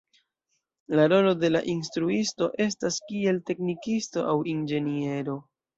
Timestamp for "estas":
2.67-2.99